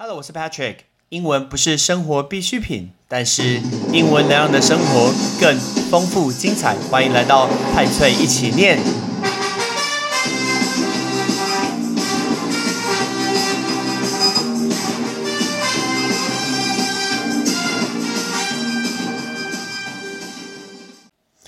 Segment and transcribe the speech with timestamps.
[0.00, 0.76] Hello，我是 Patrick。
[1.08, 3.60] 英文不是生活必需品，但是
[3.92, 5.58] 英文能让你的生活更
[5.90, 6.76] 丰富精彩。
[6.88, 8.78] 欢迎来到派翠一起念。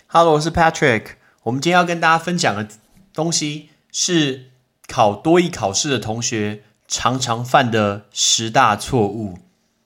[0.09, 1.05] Hello，我是 Patrick。
[1.45, 2.67] 我们今天要跟大家分享的
[3.15, 4.47] 东西是
[4.89, 9.39] 考多艺考试的同学常常犯的十大错误。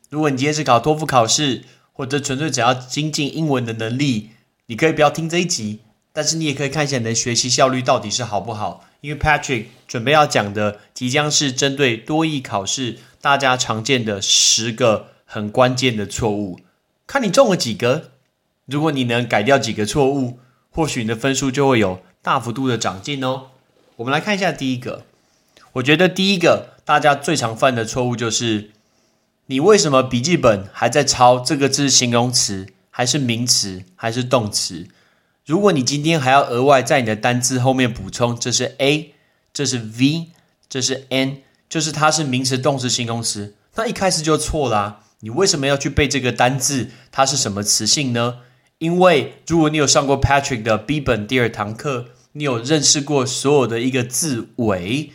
[0.08, 4.30] 如果你今天是考托福考试，或者纯粹只要精进英文的能力，
[4.66, 5.80] 你可以不要听这一集，
[6.14, 8.86] 但是你也可以看一下你的学习效率到底是好不好。
[9.02, 16.60] 因为 Patrick 准备要讲的，即将是针对多艺考试大家常见的十个很关键的错误，
[17.06, 18.12] 看你中了几个。
[18.64, 20.38] 如果你能改掉几个错误，
[20.70, 23.48] 或许你的分数就会有大幅度的长进哦。
[23.96, 25.04] 我们来看一下第一个，
[25.74, 28.70] 我觉得第一个大家最常犯的错误就是，
[29.46, 34.86] 你为什么笔记本还在抄这个字形容词，还是名词，还是动词？
[35.44, 39.14] 如果你今天还要额外在你的单字后面补充，这是 A，
[39.52, 40.28] 这是 V，
[40.68, 45.00] 这是 N，就是它是名词、动词、形容词，那一开始就错啦。
[45.20, 46.90] 你为什么要去背这个单字？
[47.10, 48.38] 它是什么词性呢？
[48.78, 55.12] 因为如果你有上过 Patrick 的 B 本第二堂课，你有认识过所有的一个字尾，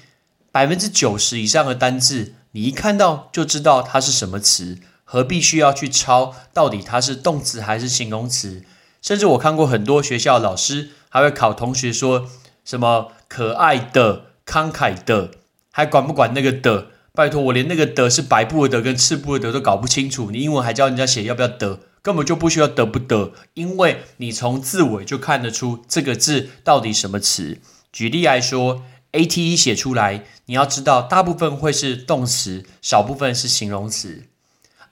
[0.51, 6.35] 百分之九十以上的单字，你一看到就知道它是什么词，何必需要去抄？
[6.53, 8.63] 到底它是动词还是形容词？
[9.01, 12.27] 甚至我看过很多学校老师还会考同学说
[12.65, 15.31] 什么可爱的、慷慨的，
[15.71, 16.87] 还管不管那个的？
[17.13, 21.79] 拜托，我连那个的是白布的的跟赤布的的都搞不清楚，你英文还教人家写要不要的？
[22.01, 27.59] 根本就不需要得不得，因为你从字尾就看得出这个字到底什么词。
[27.91, 34.25] 举例来说，A T E 写出来，你要知道大部分会是动词，少部分是形容词。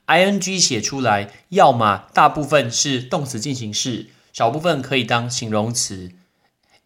[0.05, 6.11] I N G 写出来，要么大部分是动词进行式，少部分可以当形容词。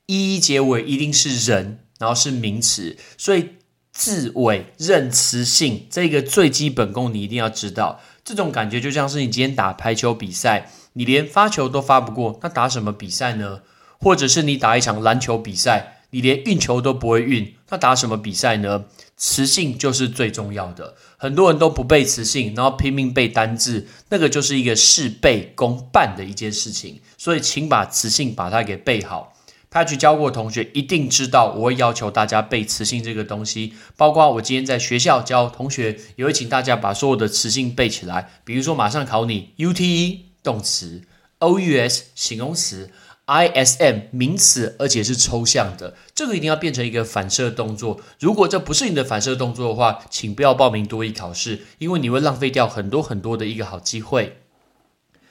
[0.07, 3.50] E 结尾一定是人，然后是名词，所以
[3.91, 8.01] 字尾认词性这个最基本功你一定要知道。
[8.25, 13.61] 这种感觉就像是你今天打排球比赛，你连发球都发不过，那打什么比赛呢？
[14.00, 18.85] 或者是你打一场篮球比赛，你连运球都不会运，那打什么比赛呢？
[19.17, 20.95] 词性就是最重要的。
[21.17, 27.01] 很多人都不背词性，然后拼命背单字，那个就是一个事倍功半的一件事情。
[27.17, 29.33] 所以，请把词性把它给背好。
[29.71, 33.73] Patrick 教过同学一定知道，我会要求大家背词性这个东西。
[33.95, 38.29] 包括我今天在学校教同学，也会请大家把所有的词性背起来。
[38.44, 41.03] 比如说，马上考你 U T E 动词
[41.39, 42.89] ，O U S 形容词
[43.25, 48.01] ，I S M 名词，而且是抽象的，这个一定要变成一个反射动作。
[48.19, 54.37] 如果这不是你的反射动作的话，请不要报名多一考试，因为你会浪费掉很多很多的一个好机会。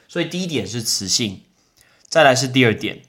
[0.08, 1.42] 所以第一点是词性，
[2.08, 3.02] 再来是第二点。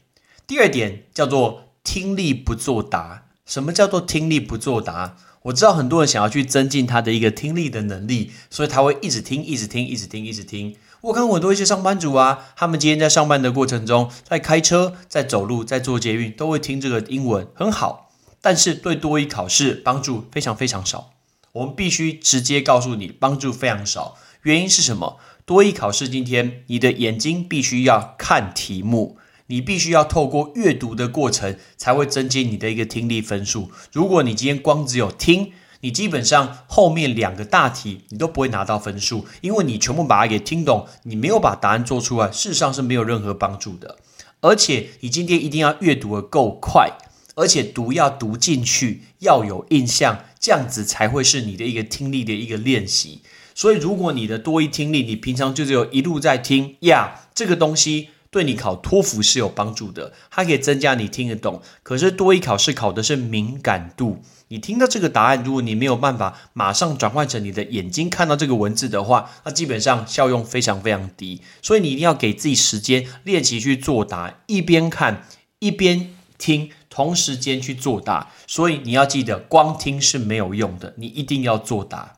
[0.46, 3.26] 第二点叫做听力不作答。
[3.46, 5.18] 什么叫做听力不作答？
[5.44, 10.76] 我知道很多人想要去增进他的一个听力的能力，所以他会一直听，一直听，一直听，一直听。
[11.02, 18.12] 我看很多一些上班族啊，他们今天在上班的过程中，在开车、在走路、在做捷运，都会听这个英文，很好。
[18.40, 21.12] 但是对多一考试帮助非常非常少。
[21.54, 24.16] 我们必须直接告诉你，帮助非常少。
[24.44, 25.18] 原因是什么？
[25.44, 29.18] 多一考试今天，你的眼睛必须要看题目。
[29.48, 33.70] 你必须要透过阅读的过程，才会增进你的一个听力分数。
[33.92, 43.98] 如果你今天光只有听，你基本上后面两个大题你都不会拿到分数，因为你全部把它给听懂，你没有把答案做出来，事实上是没有任何帮助的。
[44.42, 46.92] 而且你今天一定要阅读的够快，
[47.36, 53.22] 而且读要读进去，要有印象，这样子才会是你的一个听力的一个练习。
[53.54, 58.10] 所以，如果你的多一听力，你平常就只有一路在听呀，这个东西。
[58.32, 61.62] 对你考托福是有帮助的，它可以增加你听得懂。
[61.84, 71.42] 可是多一考试考的是敏感度，你听到这个答案，如果你没有办法马上转换成你的眼睛看到这个文字的话，那基本上效用非常非常低。
[71.62, 75.28] 所以你一定要给自己时间练习去作答，一边看
[75.60, 78.32] 一边听，同时间去作答。
[78.48, 82.16] 所以你要记得，光听是没有用的，你一定要作答。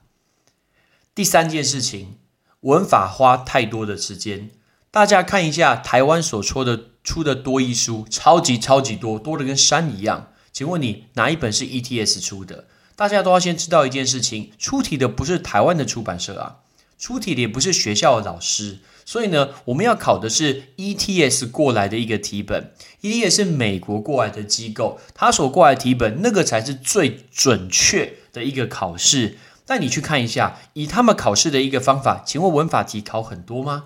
[1.16, 2.18] 第三件事情，
[2.60, 4.52] 文法花太多的时间。
[4.94, 10.28] 大家看一下台湾所出的出的多一书，超级超级多，多的跟山一样。
[10.52, 12.66] 请问你哪一本是 ETS 出的？
[12.96, 16.58] 大家都要先知道一件事情：出题的不是台湾的出版社啊，
[17.00, 18.82] 出题的也不是学校的老师。
[19.04, 29.40] 所以呢，我们要考的是 ETS 过来的一个题本，ETS 是美国过来的机构，他所过来题本那个才是最准确的一个考试。
[29.66, 33.86] 但你去看一下，以他们考试的一个方法，请问文法题考很多吗？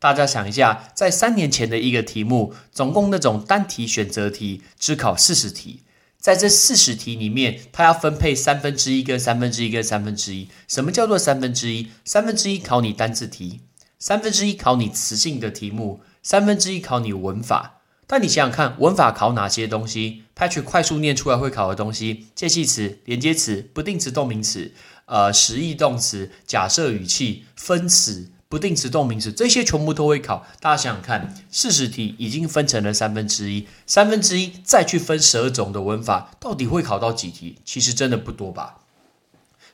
[0.00, 5.82] 大家想一下，在三年前的一个题目，总共那种单题选择题只考四十题，
[6.18, 10.48] 在这四十题里面，它要分配三分之一跟三分之一跟三分之一。
[10.68, 11.88] 什么叫做三分之一？
[12.04, 13.62] 三分之一考你单字题，
[13.98, 17.80] 三分之一考你词性的题目，三分之一考你文法。
[18.06, 24.72] 但你想想看，文法考哪些东西拍拳快速念出来会考的东西：介系词、连接词、不定词动名词、
[25.06, 30.46] 呃实义动词、假设语气、分词、不定词动名词，这些全部都会考。
[30.58, 37.56] 大家想想看，四十题已经分成了三分之一，三分之一再去分十二种的文法，到底会考到几题？
[37.64, 38.78] 其实真的不多吧。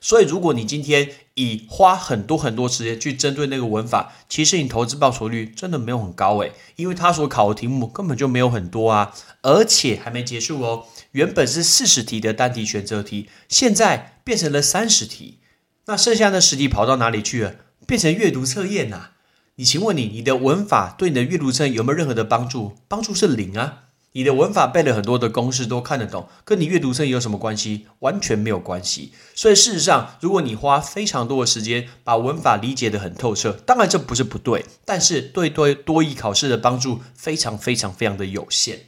[0.00, 10.84] 所以，如果你今天以花很多很多时间去针对那个文法，其实你投资报酬率真的没有很高诶，因为他所考的题目根本就没有很多啊，而且还没结束哦。
[11.12, 15.38] 原本是四十题的单题选择题，现在变成了三十题，
[15.86, 17.54] 那剩下的十题跑到哪里去了？
[17.86, 19.10] 变成阅读测验呐？
[19.56, 22.76] 你请问你，你的文法对你的阅读测验有没有任何的帮助？
[22.88, 23.80] 帮助是零啊。
[24.16, 27.86] 你的文法背了很多的公式都看得懂，跟你阅读测有什么关系？
[27.98, 29.12] 完全没有关系。
[29.34, 38.78] 所以事实上，如果你花非常多的时间把文法理解的很透彻，当然这不是不对，但是对多多益考试的帮助非常非常非常的有限。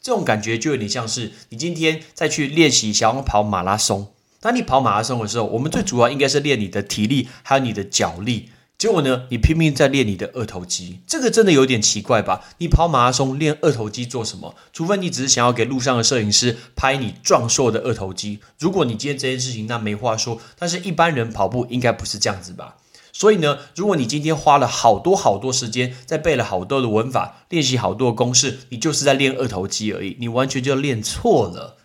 [0.00, 8.48] 这种感觉就有点像是你今天再去练习想要跑马拉松，当你跑马拉松的时候，我们最主要应该是练你的体力，还有你的脚力。
[8.78, 9.24] 结果呢？
[9.28, 12.42] 你拼命在练你的二头肌，这个真的有点奇怪吧？
[12.56, 14.54] 你跑马拉松练二头肌做什么？
[14.72, 18.40] 除非你只是想要给路上的摄影师拍你壮硕的二头肌。
[18.58, 20.40] 如果你今天这件事情，那没话说。
[20.58, 22.76] 但是一般人跑步应该不是这样子吧？
[23.12, 31.76] 所以呢，如果你今天花了好多好多时间在背了好多的文法，练习好多的公式，你就是在练二头肌而已，你完全就练错了。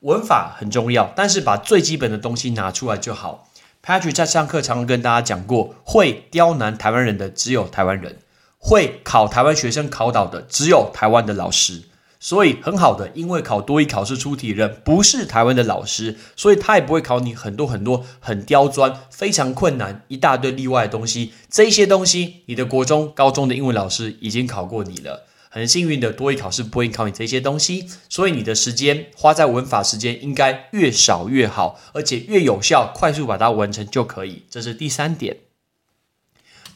[0.00, 3.48] 文法很重要，但是把最基本的东西拿出来就好。
[3.84, 8.18] Patrick 在上课常常跟大家讲过，会刁难台湾人的只有台湾人，
[8.58, 11.82] 会考台湾学生考倒的只有台湾的老师。
[12.22, 21.32] 所以很好的，因为考多一考试出题人不是台湾的老师，所以他也不会考你很多很多很刁钻、非常困难、一大堆例外的东西。
[21.48, 25.26] 这些东西，你的国中、高中的英文老师已经考过你了。
[25.52, 34.44] 很幸运的，多一考试不会考你这些东西，所以你的时间花在文法时间应该越少越好，而且越有效，快速把它完成就可以。
[34.48, 35.38] 这是第三点。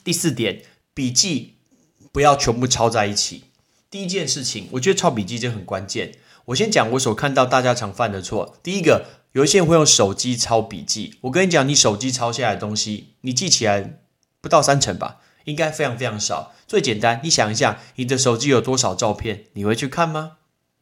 [0.03, 0.62] 第四点，
[0.93, 1.55] 笔记
[2.11, 3.44] 不要全部抄在一起。
[3.88, 6.19] 第一件事情，我觉得抄笔记就很关键。
[6.47, 8.59] 我先讲我所看到大家常犯的错。
[8.61, 11.15] 第一个，有一些人会用手机抄笔记。
[11.23, 14.00] 我跟你讲，你手机抄下来的东西，你记起来
[14.41, 15.21] 不到三成吧。
[15.44, 16.52] 应该非常非常少。
[16.67, 19.44] 最简单，你想一下，你的手机有多少照片？
[19.52, 20.38] 你会去看吗？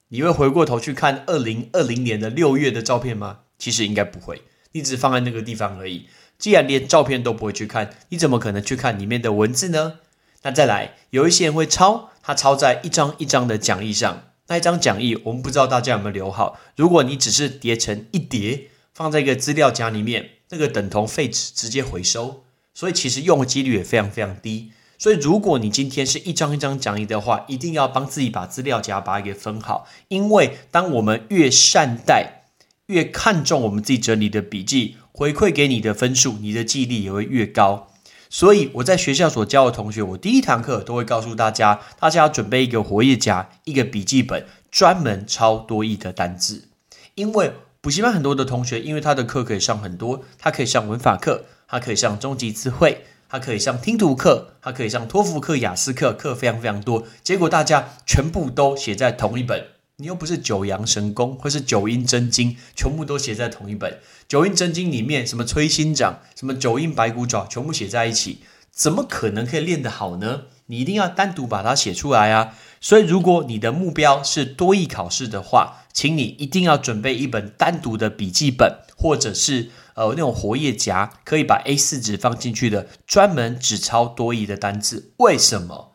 [0.08, 3.40] 你会回过头去看二零二零年的六月的照片吗？
[3.58, 4.42] 其实应该不会，
[4.72, 6.06] 你只放在那个地方而已。
[6.38, 10.00] 既然连照片都不会去看，你怎么可能去看里面的文字呢？
[10.42, 14.24] 那再来，有一些人会抄，他抄在一张一张的讲义上。
[14.48, 16.58] 那一张讲义，我们不知道大家有没有留好。
[16.76, 22.44] 如果你只是叠成一叠，放在一个资料夹里面，那个等同废纸，直接回收。
[22.74, 24.72] 所以其实用的几率也非常非常低。
[24.98, 29.86] 所以如果你今天是一张一张讲义的话，一定要帮自己把资料夹把它给分好。
[30.06, 32.44] 因为当我们越善待、
[32.86, 37.88] 越看重我们自己整理的笔记，回馈给你的分数，你的记忆力也会越高。
[38.30, 46.68] 所以我在学校所教的同学，我第一堂课都会告诉大家，大家要准备一个活页夹、一个笔记本，专门抄多义的单字。
[47.16, 51.44] 因为补习班很多的同学，因为他的课可以上很多，他可以上文法课。
[51.72, 57.06] 它可以上终极词汇，它可以上听读课，它可以上托福课、雅思课，课非常非常多。
[57.24, 64.00] 结果大家全部都写在同一本，你又不是九阳神功或是九阴真经，全部都写在同一本。
[64.28, 70.42] 九阴真经里面什么摧心掌，什么九阴白骨爪，全部写在一起，怎么可能可以练得好呢？
[70.72, 72.54] 你一定要单独把它写出来啊！
[72.80, 79.70] 所以如果你的目标是多义考试的话，请你一定要准备一本单独的笔记本，或者是。
[79.94, 85.12] 呃，那种活页夹可以把 A 四纸放进去的，专门只抄多义的单字。
[85.18, 85.92] 为什么？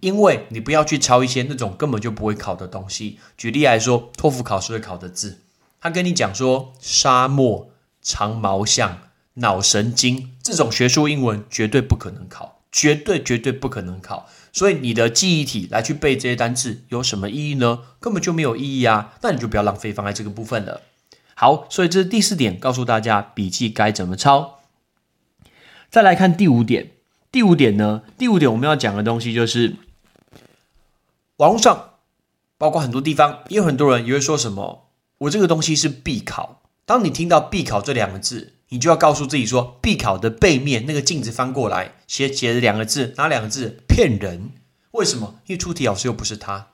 [0.00, 3.20] 因为你不要去抄一些那种根本就不会考的东西。
[3.36, 5.42] 举例来说，托福考试会考的字，
[5.80, 7.70] 他跟你讲说沙漠、
[8.02, 8.98] 长毛象、
[9.34, 14.28] 脑神经这种学术英文绝对不可能考，绝对绝对不可能考。
[14.52, 17.80] 所以你的记忆体来去背这些单字有什么意义呢？
[18.00, 19.14] 根本就没有意义啊！
[19.22, 20.82] 那你就不要浪费放在这个部分了。
[21.34, 24.60] 好，所以这是第四点，告诉大家笔记该怎么抄。
[25.90, 26.92] 再来看第五点，
[27.32, 28.02] 第五点呢？
[28.18, 29.76] 第五点我们要讲的东西就是，
[31.36, 31.90] 网络上
[32.58, 36.62] 包括很多地方，也有很多人也会说什么，我这个东西是必考。
[36.86, 43.82] 当你听到必考这两个字，你就要告诉自己说，必考的背面那个镜子翻过来，写写着两个字，哪两个字？
[43.86, 44.50] 骗人！
[44.92, 45.40] 为什么？
[45.46, 46.70] 因为出题老师又不是他，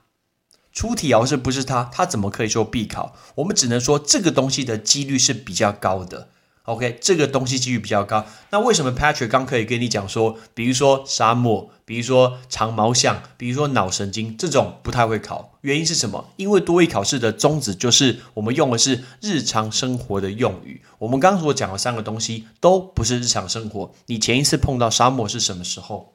[0.71, 3.15] 出题老师不是他，他怎么可以说必考？
[3.35, 6.29] 我们只能说这个东西的几率是比较高的。
[6.65, 8.25] OK，这个东西几率比较高。
[8.49, 15.57] 那为什么 Patrick 刚可以跟你讲说，比如说沙漠，比如说长毛象，比如说脑神经这种不太会考？
[15.59, 16.29] 原因是什么？
[16.37, 20.81] 因为多义考试的宗旨就是我们用的是日常生活的用语。
[20.99, 23.93] 我们刚刚所讲的三个东西都不是日常生活。
[24.05, 26.13] 你前一次碰到沙漠是什么时候？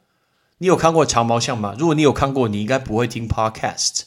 [0.57, 1.77] 你有看过长毛象吗？
[1.79, 4.05] 如果你有看过，你应该不会听 Podcast。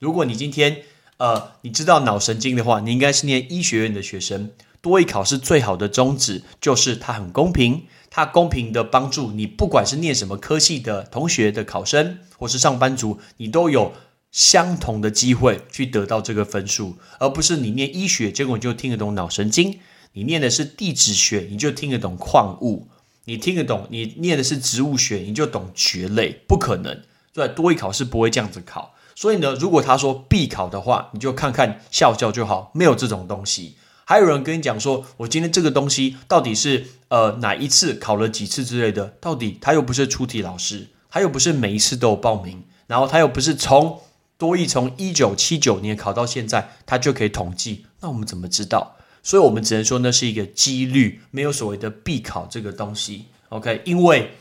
[0.00, 0.82] 如果你今天
[1.18, 4.50] 呃你知道脑神经的话，你应该是念医学院的学生。
[4.84, 13.94] 多一考试最好的宗旨就是它很公平，它公平的帮助你，不管是念什么科系的同学的考生，或是上班族，你都有
[14.30, 19.78] 相同的机会去得到这个分数，而不是你念医学，结果你就听得懂脑神经；
[20.12, 22.86] 你念的是地质学，你就听得懂矿物；
[23.24, 27.00] 你听得懂，你念的是植物学，你就懂蕨类，不可能。
[27.32, 28.94] 对，多一考试不会这样子考。
[29.14, 33.76] 所以呢，如果他说必考的话，你就看看笑笑就好，没有这种东西。
[34.04, 39.16] 还有人跟你讲说，我今天这个东西到底是呃哪一次考了几次之类的？
[39.20, 44.00] 到底他又不是出题老师，他又不是每一次都有报名，然后他又不是从
[44.36, 47.86] 多益从一九七九年考到现在，他就可以统计。
[48.00, 48.96] 那我们怎么知道？
[49.22, 53.26] 所以我们只能说那是一个几率，没有所谓的必考这个东西。
[53.48, 54.32] OK，因为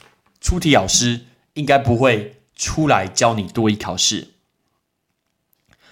[0.41, 1.21] 出题老师
[1.53, 4.29] 应该不会出来教你多益考试。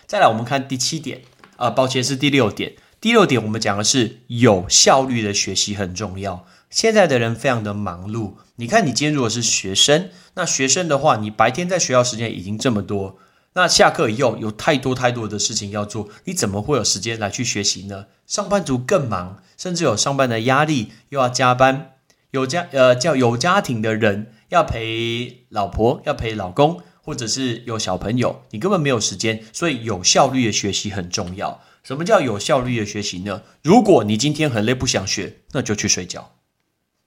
[0.06, 1.22] 再来，我们看第七点，
[1.56, 2.74] 啊，抱歉是第六点。
[3.02, 6.46] 第六点，我们讲的是有效率的学习很重要。
[6.70, 13.18] 现在的人非常的忙碌，你看，你今天如果是学生，那学生的话，你白天在学校时间已经这么多，
[13.54, 18.06] 那下课以后有太多太多的事情要做，你怎么会有时间来去学习呢？
[18.28, 21.94] 上班族更忙，甚至有上班的压力，又要加班，
[22.30, 31.60] 有家呃叫有家庭的人要陪老婆，要陪老公，或者是有小朋友，你根本没有时间，所以有效率的学习很重要。
[31.84, 33.42] 什么叫有效率的学习呢？
[33.64, 36.34] 如果你今天很累不想学，那就去睡觉，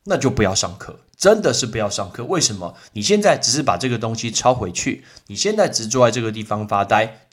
[0.05, 2.25] 那就不要上课，真的是不要上课。
[2.25, 2.75] 为什么？
[2.93, 7.27] 你现在只是把这个东西抄回去，你现在只坐在这个地方发呆，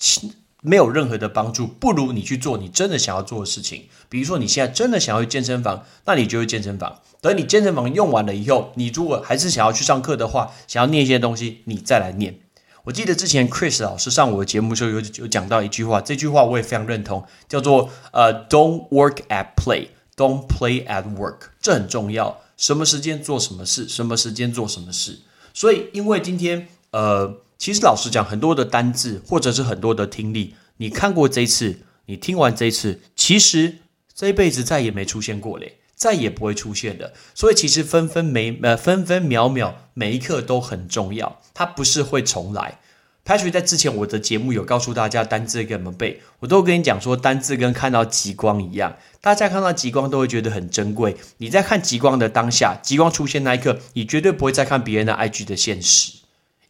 [0.61, 1.65] 没有任何的帮助。
[1.65, 3.87] 不如你去做你真的想要做的事情。
[4.07, 7.01] 比如说你现在真的想要去健身房，那你就去健身房。
[7.21, 12.39] 等你健身房用完了以后，你如果还是想要去上课的话，想要念一些东西，你再来念。
[12.83, 22.41] 我记得之前 Chris 老师上我的节目时候有有讲到一句话，这句话我也非常认同，叫做呃，Don't work at play，Don't play at work，这很重要。
[22.57, 25.19] 什么时间做什么事，什么时间做什么事。
[25.53, 33.77] 所以，因为今天呃，其实老实讲，很多的单字或者是很多的听力，你看过这一次，你听完这一次，其实
[34.13, 35.80] 这一辈子再也没出现过嘞。
[36.01, 42.79] 再也不会出现的，所以其实分分每呃分分秒秒每一刻都很重要，它不是会重来。
[43.23, 51.15] Patrick 在之前我的节目有告诉大家单字该怎么背，我都跟你讲说单字跟看到极光一样，大家看到极光都会觉得很珍贵。
[51.37, 56.13] 你在看极光的当下，极光出现那一刻，你绝对不会再看别人的 IG 的现实，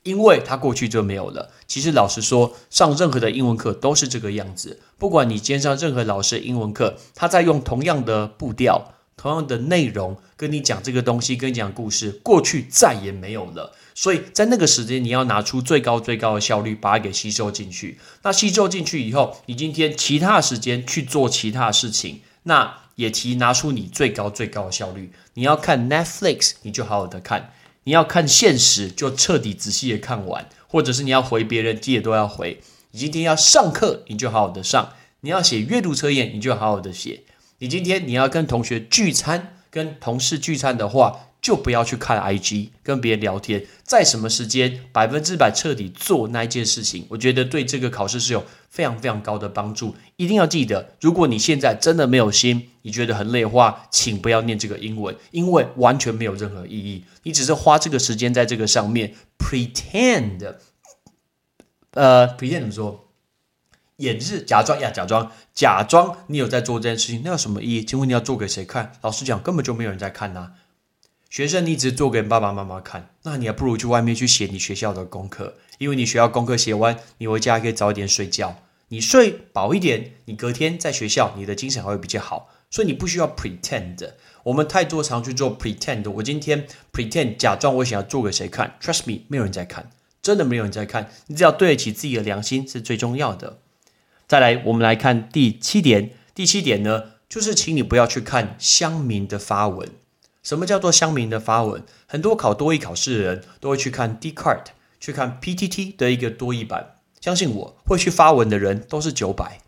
[0.04, 1.52] 因为它过去就没有了。
[1.66, 8.92] 其实老实说，上任何的英文课都是这个样子，不管你今天上任何老师的英文课，他在用同样的步调。
[9.22, 13.72] 同样的内容跟你讲这个东西，跟你讲故事，过去再也没有了。
[13.94, 18.00] 所以在那个时间，你要拿出最高最高的效率，把它给吸收进去。
[18.24, 25.12] 那吸收进去以后，你今天其他时间去做其他事情，那也提拿出你最高最高的效率。
[25.36, 27.52] 你要看 Netflix，你就好好的看；
[27.84, 32.60] 你要看现实，就彻底仔细的看完；或者是你要回别人，记得都要回。
[32.90, 37.22] 你今天要上课，你就好好的上；你要写阅读测验，你就好好的写。
[37.62, 49.96] 你今天你要跟同学聚餐、跟同事聚餐的话，就不要去看 IG，跟别人聊天，在什么时间百分之百彻底做那一件事情，我觉得对这个考试是有非常非常高的帮助。
[50.16, 57.04] 一定要记得，如果你现在真的没有心，你觉得很累的话，请不要念这个英文，因为完全没有任何意义。
[57.22, 60.56] 你只是花这个时间在这个上面 pretend，
[61.92, 63.08] 呃，pretend 怎么说？
[64.02, 67.86] 演示假装呀，假装假装你有在做这件事情，那有什么意义？
[67.86, 68.92] 请问你要做给谁看？
[69.02, 70.52] 老实讲，根本就没有人在看呐。
[71.30, 78.58] 学生，你只做给爸爸妈妈看，那你还不如去外面去写你学校的功课，因为你学校功课写完，你回家可以早一点睡觉，
[78.90, 82.50] 你睡饱一点，你隔天在学校你的精神还会比较好。
[82.70, 84.12] 所以你不需要 pretend。
[84.44, 86.10] 我们太多常去做 pretend。
[86.10, 89.90] 我今天 pretend 假装我想要做给谁看？Trust me，没有人在看，
[90.22, 91.10] 真的没有人在看。
[91.28, 93.60] 你只要对得起自己的良心是最重要的。
[94.32, 96.12] 再来，我们来看第七点。
[96.34, 99.90] 第七点呢，就是请你不要去看乡民的发文。
[100.42, 101.84] 什么叫做乡民的发文？
[102.08, 104.72] 很多考多艺考试的人都会去看 d c a r t
[105.02, 107.00] 去看 PTT 的一个多义版。
[107.20, 109.60] 相信我，会去发文的人都是九百。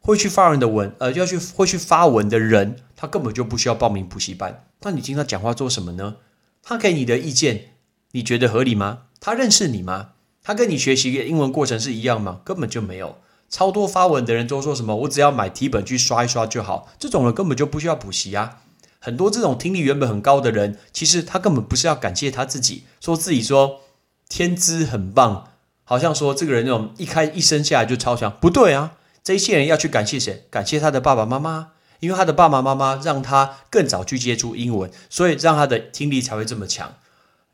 [0.00, 4.66] 会去发文的文，呃，要去会去发文的人，他根本就不需要报名补习班。
[4.82, 6.16] 那你听他讲话做什么呢？
[6.62, 7.76] 他给你的意见，
[8.10, 9.04] 你觉得合理吗？
[9.18, 10.10] 他认识你吗？
[10.42, 12.42] 他跟你学习的英文过程是一样吗？
[12.44, 13.16] 根本就没有。
[13.52, 16.88] 超多发文的人都说什么，我只要买题本去刷一刷就好。
[16.98, 18.62] 这种人根本就不需要补习啊。
[18.98, 23.80] 很多这种听力原本很高的人，其实他根本不是要感谢他自己，说自己说
[24.26, 25.50] 天资很棒，
[25.84, 28.94] 好像说这个人那种一开一生下来就超强，不对啊。
[29.22, 30.46] 这些人要去感谢谁？
[30.50, 36.94] 感谢他的爸爸妈妈，因为他的爸爸妈妈让他更早去接触英文，所以让他的听力才会这么强。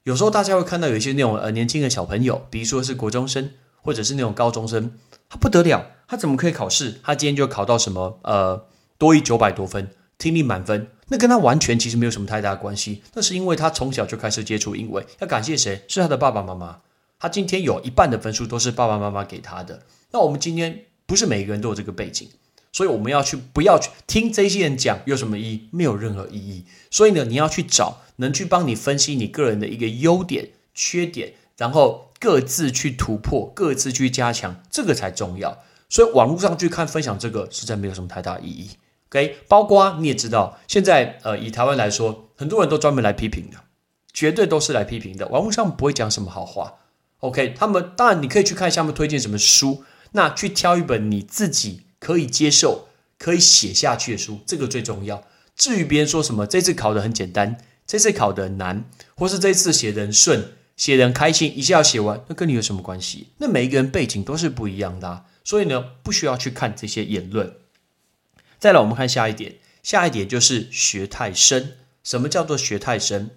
[0.04, 3.50] 有时候大家会看到有一些那种呃年轻的小朋友，比如说是国中生
[3.82, 4.92] 或者是那种高中生，
[5.28, 7.00] 他不得了，他怎么可以考试？
[7.02, 8.66] 他今天就考到什么呃
[8.98, 13.02] 多一九百多分，听力满分，那跟他完全其实没有什么太大关系。
[13.14, 15.84] 那是因为他从小就开始接触英文，要感谢谁？
[15.88, 16.80] 是他的爸爸妈妈。
[17.18, 19.82] 他今天有一半的分数都是爸爸妈妈给他的。
[20.12, 20.84] 那我们今天。
[21.08, 22.28] 不是每个人都有这个背景，
[22.70, 25.68] 所以我们要去不要去听这些人讲有什么意义？
[25.70, 26.66] 没有任何意义。
[26.90, 35.58] 所以呢，你要去找能去帮你分析你个人的一个优点、缺点，然后各自去突破、各自去加强，这个才重要。
[35.88, 38.70] 所以网络上去看分享这个，实在没有什么太大意义。
[39.08, 43.58] OK，包括你也知道，现在呃以台湾来说，很多人都专门来批评的，
[44.12, 45.28] 绝对都是来批评的。
[45.28, 46.74] 网络上不会讲什么好话。
[47.20, 49.84] OK，他们当然你可以去看下面推荐什么书。
[50.12, 55.22] 那去挑一本你自己可以接受、可以写下去的书，这个最重要。
[55.54, 58.84] 至于别人说什么，这次考的很简单，这次考的难，
[59.14, 63.26] 或是这次写的顺、写人开心，一下要写完，那跟你有什么关系？
[63.36, 67.52] 那每一个人背景都是不一样的，所以呢，不需要去看这些言论。
[68.58, 71.78] 再来，我们看下一点，下一点就是学太深。
[72.02, 73.32] 什么叫做学太深？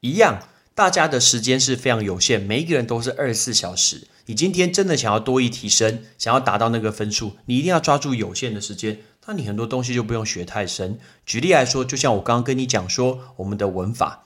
[0.00, 4.08] 一样，大家的时间是非常有限，每一个人都是二十四小时。
[4.26, 8.98] 你今天真的想要多一提升，想要达到那个分数，你一定要抓住有限的时间。
[9.26, 10.98] 那你很多东西就不用学太深。
[11.24, 14.24] 举例来说，就像我刚刚跟你讲说，我们的文法，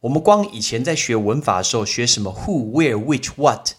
[0.00, 3.72] 我们光以前在学文法的时候，学什么 who、where、which、what，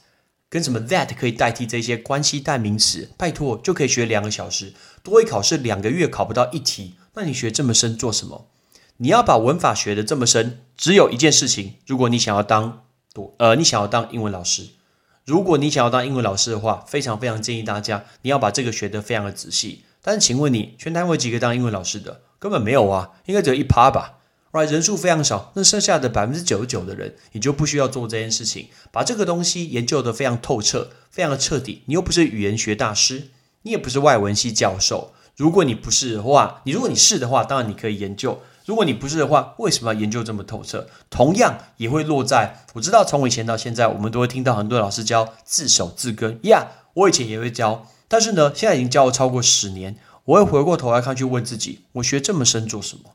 [0.50, 4.74] 跟什么 that 可以代替这些关系代名词，拜托就可以学两个小时。
[5.02, 8.50] 多一考试两个月考不到一题，那你学这么深做什么？
[8.98, 14.70] 你要把文法学的这么深，只有一件事情：如果你想要当多呃，你想要当英文老师。
[15.26, 19.86] 如果你想要当英文老师的话，非常非常建议大家，你要把这个学得非常的仔细。
[20.04, 22.22] 但是，请问你全台湾几个当英文老师的？
[22.38, 24.20] 根本没有啊，应该只有一趴吧
[24.52, 25.52] ？Right，人数非常少。
[25.56, 31.84] 那剩下的百分之九十九的人，你就不需要做这件事情，把这个东西研究得非常透彻，非常的彻底。
[31.86, 33.30] 你又不是语言学大师，
[33.62, 35.14] 你也不是外文系教授。
[35.38, 38.40] 如果你不是的话，你如果你是的话，当然你可以研究。
[38.66, 40.88] 如果你不是的话，为什么要研究这么透彻？
[41.10, 46.40] 同样也会落在我知道，从以前到现在，我们都会听到很多老师教自首自根。
[46.44, 53.12] 呀，我以前也会教，但是呢，现在已经教了超过十年，我会回过头来看，去问自己：我学这么深做什么？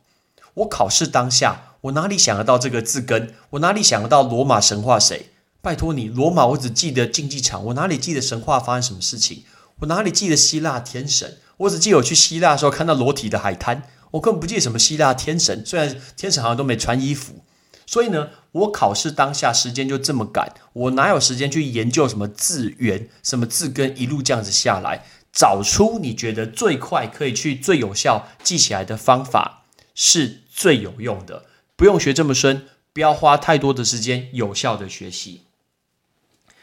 [0.56, 3.34] 我考试当下，我哪里想得到这个字根？
[3.50, 4.98] 我哪里想得到罗马神话？
[4.98, 5.30] 谁？
[5.60, 9.44] 拜托你，罗马我只记得竞技场，我哪里记得神话发生什么事情？
[9.80, 11.38] 我哪里记得希腊天神？
[11.58, 13.82] 我只记得我去希腊的时候看到裸体的海滩。
[14.12, 17.44] 我根本不记得什么希腊天神，虽然天神好像都没穿衣服，
[17.84, 29.64] 所以呢，我考试当下时间就这么赶，我哪有时间去研究什么字源、什么字根，一路这样子下来，找出你觉得最快可以去最有效记起来的方法，
[29.94, 31.44] 是最有用的。
[31.76, 35.42] 不用学这么深，不要花太多的时间，有效的学习。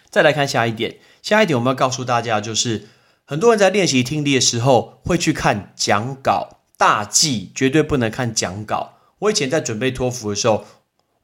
[0.09, 2.89] 再来看下一点，下一点我们要告诉大家，就是
[3.25, 6.61] 很多人在练习听力的时候，会去看讲稿。
[6.75, 8.97] 大忌绝对不能看讲稿。
[9.19, 10.65] 我以前在准备托福的时候，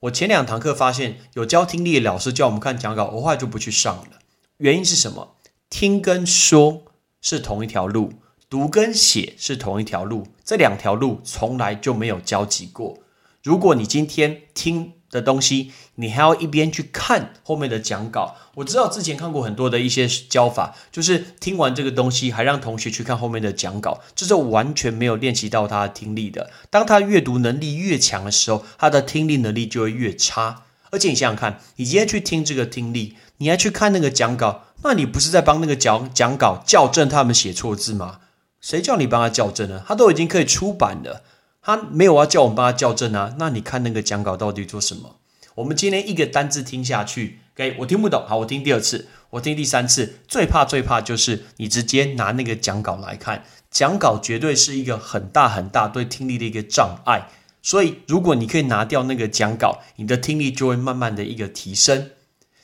[0.02, 4.20] 我前两堂课发现有教听力的老师叫我们看讲稿，我后来就不去上了。
[4.58, 5.36] 原因是什么？
[5.70, 6.84] 听跟说
[7.20, 8.14] 是同一条路，
[8.50, 12.98] 读跟写是同一条路，这两条路从来就没有交集过。
[13.44, 18.36] 如果你今天听，的东西，你还要一边去看后面的讲稿。
[18.56, 26.52] 我知道之前看过很多的一些教法，就是听完这个东西，还让同学去看后面的讲稿，这是完全没有练习到他的听力的。
[26.70, 30.64] 当他阅读能力越强的时候，他的听力能力就会越差。
[30.92, 38.20] 而且你想想看，你今天去听这个听力，你还去看那个讲稿，那你不是在帮那个讲讲稿校正他们写错字吗？
[38.62, 39.84] 谁叫你帮他校正呢？
[39.88, 41.24] 他都已经可以出版了。
[41.62, 45.18] 他没有要叫我们帮他校正啊，那你看那个讲稿到底做什么？
[45.56, 50.20] 我们今天一个单字听下去，OK，我听不懂，好，我听第二次，我听第三次。
[50.28, 57.28] 最怕最怕就是你直接拿那个讲稿来看，讲稿绝对是一个很大很大对听力的一个障碍。
[57.62, 62.12] 所以，如果你可以拿掉那个讲稿，你的听力就会慢慢的一个提升。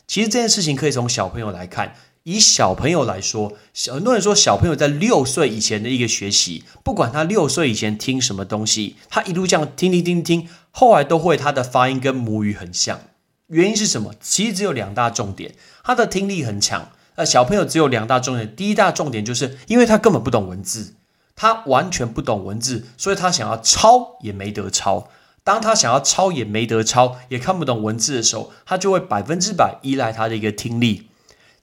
[0.08, 1.96] 其实这件事情可以从小朋友来看。
[2.26, 3.54] 以小朋友来说，
[3.92, 13.00] 很多人说小朋友在六岁以前的一个学习，不管他六岁以前听什么东西，他一路这样听听听听，后来都会他的发音跟母语很像。
[13.48, 14.12] 原因是什么？
[14.20, 16.90] 其实只有两大重点，他的听力很强。
[17.16, 20.96] 那小朋友只有两大重点，第一大重点就是因为他根本不懂文字，
[21.36, 25.10] 他完全不懂文字，所以他想要抄也没得抄。
[25.44, 31.10] 当他想要抄也没得抄，也看不懂文字的时候，他就会百分之百依赖他的一个听力。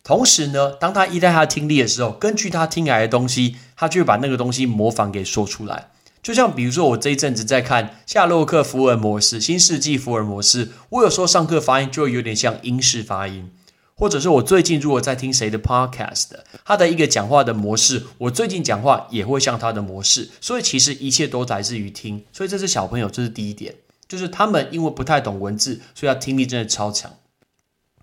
[0.04, 5.90] 同时呢，当他依赖他听力的时候，根据他听来的东西，他就会把那个东西模仿给说出来。
[6.20, 13.50] 就像比如说，我这一阵子在看夏洛克·福尔摩斯、新世纪福尔摩斯，我有时候上课发音就有点像英式发音，
[13.94, 16.30] 或者是我最近如果在听谁的 podcast，
[16.64, 20.30] 他的一个讲话的模式，我最近讲话也会像他的模式。
[20.40, 22.24] 所以其实一切都来自于听。
[22.32, 23.74] 所以这是小朋友，这是第一点，
[24.08, 27.12] 就是他们因为不太懂文字，所以他听力真的超强。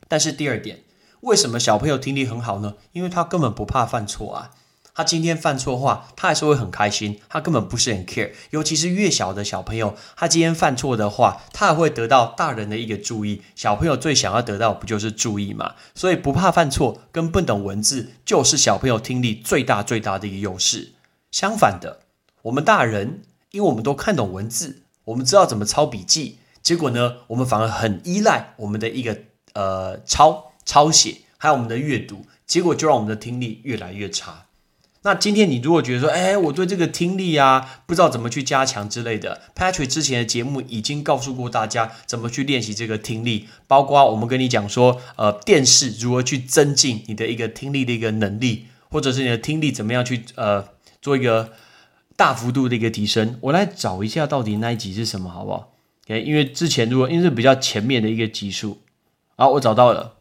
[0.07, 0.79] 但是第二点。
[1.21, 2.75] 为什么小朋友听力很好呢？
[2.91, 4.51] 因为他根本不怕犯错啊！
[4.95, 8.31] 他今天犯错话，他还是会很开心，他根本不是很 care。
[8.49, 13.41] 尤其是越小的小朋友，他今天犯错的话，他还会得到大人的一个注意。
[13.55, 15.75] 小朋友最想要得到不就是注意嘛？
[15.95, 20.93] 所以不怕犯错，跟不懂文字，就是小朋友听力最大最大的一个优势。
[21.31, 22.01] 相反的，
[22.41, 29.17] 我们大人，因为我们都看懂文字，我们知道怎么抄笔记，结果呢，我们反而很依赖我们的一个
[29.53, 30.48] 呃抄。
[30.69, 34.45] 抄写还有我们的阅读，结果就让我们的听力越来越差。
[35.01, 50.63] 那今天你如果觉得说，哎，我对这个听力啊，不知道怎么去加强之类的，Patrick 之前的节目已经告诉过大家怎么去练习这个听力，包括我们跟你讲说，呃，电视如何去增进你的一个听力的一个能力，或者是你的听力怎么样去呃
[51.01, 51.53] 做一个
[52.15, 53.39] 大幅度的一个提升。
[53.41, 55.73] 我来找一下到底那一集是什么，好不好
[56.05, 58.81] ？OK，因为之前如果因为是比较前面的一个集数，
[59.35, 60.18] 好，我找到了。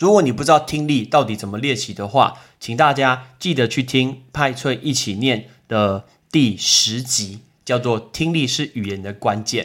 [0.00, 9.64] 如果你不知道听力到底怎么练习的话，请大家记得去听派翠一起念的第十集，叫做《听力是语言的关键》，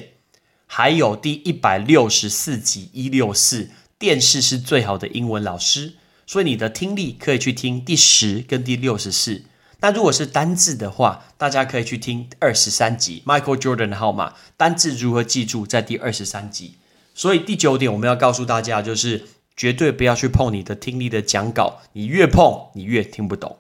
[0.68, 5.94] 还有第一百六十四集一六四，电视是最好的英文老师。
[6.28, 9.44] 所以你的听力可以去听第十跟第六十四。
[9.80, 16.76] 那如果是单字的话，大家可以去听二十三集，Michael Jordan 的号码，单字如何记住，在第二十三集。
[17.14, 19.28] 所以第九点我们要告诉大家就是。
[19.56, 23.58] 绝对不要去碰你的听力的讲稿，你越碰你越听不懂。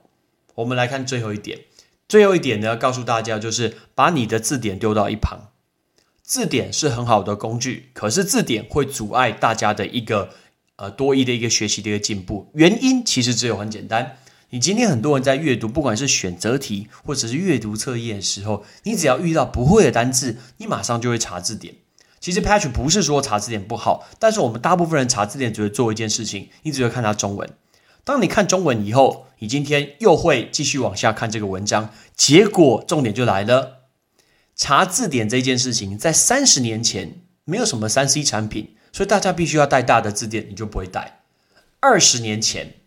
[0.55, 1.59] 我们来看最后一点，
[2.07, 5.51] 最后一点呢，要告诉大家就是把你的字典丢到一旁。
[6.21, 10.31] 字典是很好的工具，可是字典会阻碍大家的一个
[10.77, 12.49] 呃多义的一个学习的一个进步。
[12.55, 14.17] 原因其实只有很简单，
[14.49, 21.75] 你今天很多人在阅读，不管是选择题或者是阅读测验的时候，你只要遇到不会的单字，你马上就会查字典。
[22.25, 27.47] 其实 Patrick 不是说查字典不好，但是我们大部分人查字典只会做一件事情，你只会看它中文。
[28.03, 33.83] 当你看中文以后，你今天又会继续往下看这个文章，结果重点就来了。
[34.55, 41.19] 查字典这件事情，在三十年前没有什么三 C 产品，所以大家必须要带大的字典，你就不会带。
[41.79, 42.77] 二十年前，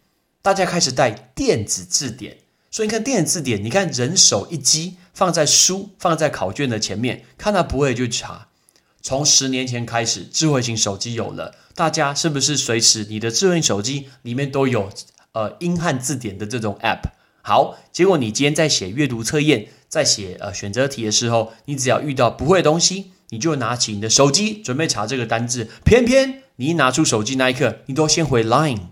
[0.42, 2.38] 大家开始带电子字典，
[2.72, 8.47] 所以你看电子字典，你看人手一机，放在书放在考卷的前面，看到不会就查。
[9.00, 14.90] 从十年前开始，智慧型手机有了，大家是不是随时你的智慧手机里面都有
[15.32, 17.02] 呃英汉字典的这种 App？
[17.40, 28.88] 好，结果你今天在写阅读测验，在写呃选择题的时候，你只要遇到不会的东西，你就拿起你的手机准备查这个单字，偏偏你一拿出手机那一刻，你都先回 Line，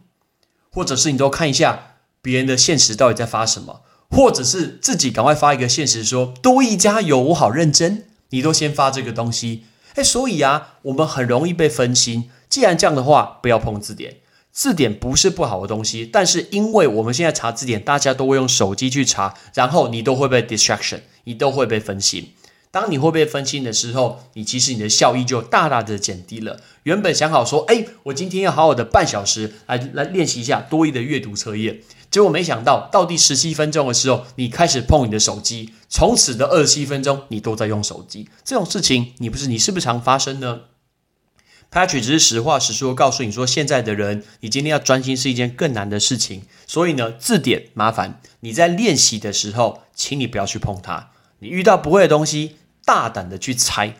[0.70, 9.64] 或者是你都看一下别人的现实到底在发什么，或者是自己赶快发一个现实说多一加油，我好认真，你都先发这个东西。
[9.96, 12.30] 哎，所以啊，我们很容易被分心。
[12.48, 14.18] 既然这样的话，不要碰字典。
[14.52, 22.32] 字典不是不好的东西，但是因为我们现在查字典，大家都会用手机去查，然后你都会被 distraction，你都会被分心。
[22.70, 26.60] 当你会被分心的时候，你其实你的效益就大大的减低了。
[26.82, 31.80] 原本想好说，哎，我今天要好好的半小时来来练习一下多义的阅读测验。
[32.16, 38.30] 结果没想到，到第十七分钟的时候，你开始碰你的手机，从此的二十七分钟，你都在用手机。
[38.42, 40.60] 这种事情，你不是你是不是常发生呢
[41.70, 46.44] ？Patrick 只是实话实说，告诉你说，现在的人，你今天要专心是一件更难的事情。
[46.66, 51.10] 所以呢，字典麻烦你在练习的时候，请你不要去碰它。
[51.40, 53.96] 你遇到不会的东西，大胆的去猜，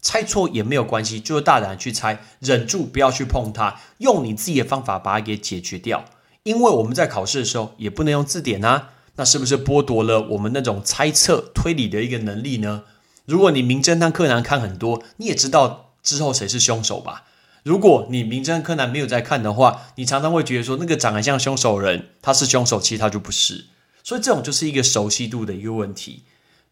[0.00, 6.04] 猜错也没有关系，就是大胆去猜，忍住不要去碰它，用你自己的方法把它给解决掉。
[6.46, 12.84] 因为我们在考试的时候也不能用字典啊，那是不是剥夺了我们那种猜测推理的一个能力呢？
[13.24, 17.24] 如果你名侦探柯南看很多，你也知道之后谁是凶手吧？
[17.64, 23.64] 如果你名侦探柯南没有在看的话，你常常会觉得说那个长得像凶手人他是凶手，其实他就不是。
[24.04, 26.22] 所以这种就是一个熟悉度的一个问题。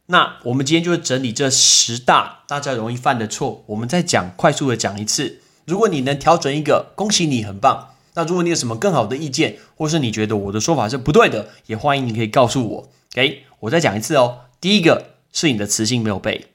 [0.07, 5.41] 那我们今天就整理这十大大家容易犯的错，我们再讲快速的讲一次。
[5.65, 7.94] 如果你能调整一个，恭喜你，很棒。
[8.14, 12.88] 那如果你有什么更好的意见，或是你觉得我的说法是不对的，也欢迎你可以告诉我。
[13.12, 14.42] OK，我再讲一次哦。
[14.61, 16.46] 第一个是你的词性没有背，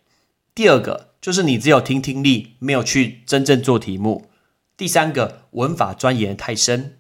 [0.56, 4.30] 第二个就是你只有听听力，没有去真正做题目。
[4.78, 6.98] 第三个文法钻研太深。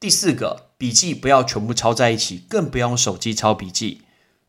[0.00, 4.02] 第四个笔记不要全部抄在一起，更不要用手机抄笔记。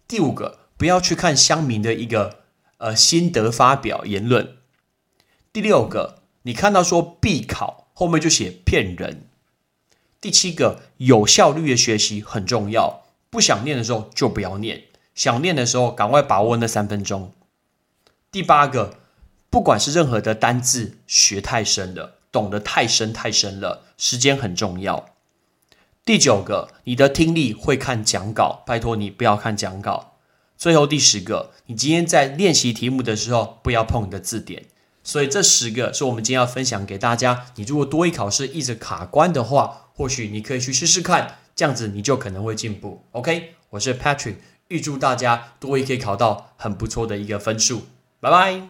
[0.08, 2.40] 第五个不要去看乡民的一个
[2.80, 4.56] 呃心得发表言论。
[5.54, 9.28] 第六个你看到说必考，后面就写骗人。
[10.24, 13.04] 第七个，有效率的学习很重要。
[13.30, 14.84] 不想念的时候就不要念，
[15.14, 17.34] 想念的时候赶快把握那三分钟。
[18.32, 18.96] 第八个，
[19.50, 25.10] 不管是任何的单字，学太深了，懂得太深太深了，时间很重要。
[26.06, 30.14] 第九个，你的听力会看讲稿，拜托你不要看讲稿。
[30.58, 34.68] 最后第十个，你今天在练习题目的时候，不要碰你的字典。
[35.04, 37.48] 所以这十个是我们今天要分享给大家。
[37.56, 43.04] 你如果多一考试一直卡关的话，或许你可以去试试看，这样子你就可能会进步。
[43.12, 44.36] OK，我是 Patrick，
[44.70, 47.84] 预祝大家多一可以考到很不错的一个分数。
[48.20, 48.62] 拜拜！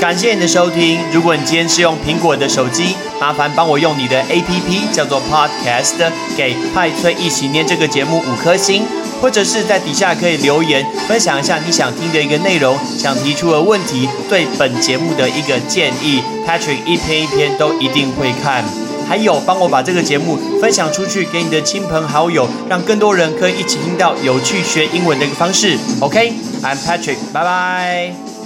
[0.00, 0.98] 感谢你的收听。
[1.12, 8.84] 如果你今天是用苹果的手机，麻烦帮我用你的 APP 叫做 Podcast，给派翠一起念这个节目五颗星。
[9.20, 18.64] 或者是在底下可以留言分享一下你想听的一个内容，想提出的问题，对本节目的一个建议，Patrick 一篇一篇都一定会看。
[19.06, 25.76] 还有帮我把这个节目分享出去给你的亲朋好友，让更多人可以一起听到有趣学英文的一个方式。
[26.00, 28.39] OK，I'm Patrick，拜拜。